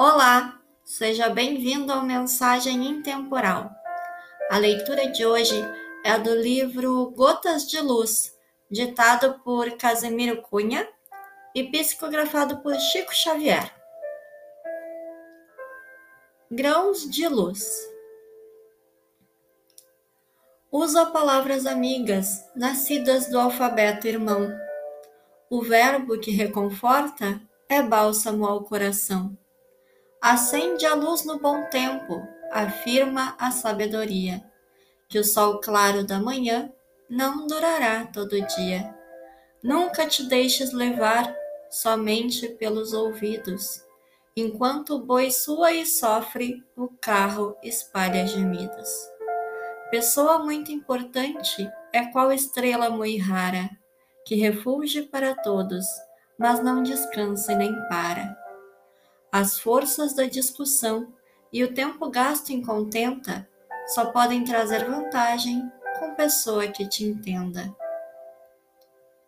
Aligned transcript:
Olá, 0.00 0.62
seja 0.84 1.28
bem-vindo 1.28 1.92
ao 1.92 2.04
Mensagem 2.04 2.86
Intemporal. 2.86 3.68
A 4.48 4.56
leitura 4.56 5.10
de 5.10 5.26
hoje 5.26 5.60
é 6.04 6.16
do 6.16 6.36
livro 6.36 7.10
Gotas 7.16 7.66
de 7.66 7.80
Luz, 7.80 8.32
ditado 8.70 9.40
por 9.40 9.76
Casimiro 9.76 10.40
Cunha 10.40 10.88
e 11.52 11.64
psicografado 11.64 12.58
por 12.58 12.76
Chico 12.76 13.12
Xavier. 13.12 13.74
Grãos 16.48 17.10
de 17.10 17.26
luz. 17.26 17.66
Usa 20.70 21.06
palavras 21.06 21.66
amigas, 21.66 22.48
nascidas 22.54 23.28
do 23.28 23.36
alfabeto 23.36 24.06
irmão. 24.06 24.48
O 25.50 25.60
verbo 25.60 26.20
que 26.20 26.30
reconforta 26.30 27.42
é 27.68 27.82
bálsamo 27.82 28.46
ao 28.46 28.62
coração 28.62 29.36
Acende 30.20 30.84
a 30.84 30.94
luz 30.94 31.24
no 31.24 31.38
bom 31.38 31.62
tempo, 31.70 32.26
afirma 32.50 33.36
a 33.38 33.52
sabedoria, 33.52 34.44
que 35.08 35.16
o 35.16 35.24
sol 35.24 35.60
claro 35.60 36.04
da 36.04 36.18
manhã 36.18 36.72
não 37.08 37.46
durará 37.46 38.04
todo 38.06 38.44
dia. 38.56 38.92
Nunca 39.62 40.08
te 40.08 40.24
deixes 40.24 40.72
levar 40.72 41.32
somente 41.70 42.48
pelos 42.48 42.92
ouvidos. 42.92 43.80
Enquanto 44.36 44.96
o 44.96 45.04
boi 45.04 45.30
sua 45.30 45.72
e 45.72 45.86
sofre, 45.86 46.64
o 46.76 46.88
carro 47.00 47.56
espalha 47.62 48.26
gemidos. 48.26 48.90
Pessoa 49.88 50.40
muito 50.40 50.72
importante 50.72 51.70
é 51.92 52.06
qual 52.06 52.32
estrela 52.32 52.90
muito 52.90 53.18
rara, 53.18 53.70
que 54.26 54.34
refulge 54.34 55.02
para 55.02 55.36
todos, 55.36 55.86
mas 56.36 56.60
não 56.60 56.82
descansa 56.82 57.54
nem 57.54 57.72
para 57.88 58.47
as 59.38 59.56
forças 59.56 60.14
da 60.14 60.24
discussão 60.24 61.14
e 61.52 61.62
o 61.62 61.72
tempo 61.72 62.10
gasto 62.10 62.50
em 62.50 62.60
contenta 62.60 63.48
só 63.86 64.06
podem 64.06 64.42
trazer 64.42 64.84
vantagem 64.84 65.62
com 66.00 66.16
pessoa 66.16 66.66
que 66.66 66.88
te 66.88 67.04
entenda. 67.04 67.72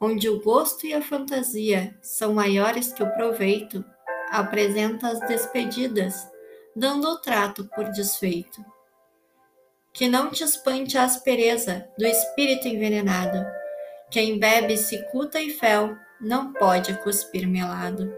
Onde 0.00 0.26
o 0.30 0.40
gosto 0.40 0.86
e 0.86 0.94
a 0.94 1.02
fantasia 1.02 1.94
são 2.00 2.32
maiores 2.32 2.90
que 2.90 3.02
o 3.02 3.12
proveito, 3.12 3.84
apresenta 4.30 5.08
as 5.08 5.20
despedidas, 5.20 6.26
dando 6.74 7.06
o 7.06 7.18
trato 7.18 7.66
por 7.74 7.90
desfeito. 7.90 8.64
Que 9.92 10.08
não 10.08 10.30
te 10.30 10.42
espante 10.42 10.96
a 10.96 11.04
aspereza 11.04 11.86
do 11.98 12.06
espírito 12.06 12.66
envenenado. 12.66 13.44
Quem 14.10 14.38
bebe 14.38 14.78
cicuta 14.78 15.38
e 15.38 15.50
fel 15.50 15.94
não 16.18 16.54
pode 16.54 16.94
cuspir 17.02 17.46
melado. 17.46 18.10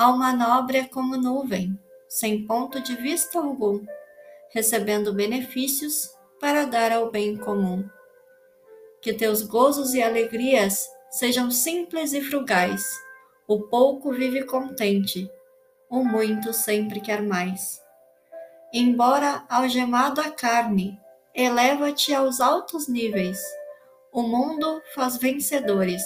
Alma 0.00 0.32
nobre 0.32 0.78
é 0.78 0.84
como 0.86 1.14
nuvem, 1.18 1.78
sem 2.08 2.46
ponto 2.46 2.80
de 2.80 2.96
vista 2.96 3.38
algum, 3.38 3.84
recebendo 4.50 5.12
benefícios 5.12 6.08
para 6.40 6.64
dar 6.64 6.90
ao 6.90 7.10
bem 7.10 7.36
comum. 7.36 7.86
Que 9.02 9.12
teus 9.12 9.42
gozos 9.42 9.92
e 9.92 10.02
alegrias 10.02 10.88
sejam 11.10 11.50
simples 11.50 12.14
e 12.14 12.22
frugais. 12.22 12.82
O 13.46 13.60
pouco 13.64 14.10
vive 14.10 14.46
contente, 14.46 15.30
o 15.90 16.02
muito 16.02 16.54
sempre 16.54 17.02
quer 17.02 17.20
mais. 17.20 17.78
Embora 18.72 19.44
algemado 19.50 20.22
a 20.22 20.30
carne, 20.30 20.98
eleva-te 21.34 22.14
aos 22.14 22.40
altos 22.40 22.88
níveis. 22.88 23.38
O 24.10 24.22
mundo 24.22 24.80
faz 24.94 25.18
vencedores, 25.18 26.02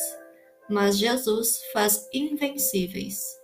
mas 0.69 0.99
Jesus 0.99 1.63
faz 1.73 2.09
invencíveis. 2.13 3.44